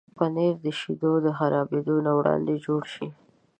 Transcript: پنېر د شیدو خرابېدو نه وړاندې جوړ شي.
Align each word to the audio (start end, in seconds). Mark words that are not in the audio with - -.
پنېر 0.17 0.53
د 0.65 0.67
شیدو 0.79 1.11
خرابېدو 1.39 1.95
نه 2.05 2.11
وړاندې 2.17 2.55
جوړ 2.65 2.81
شي. 2.93 3.07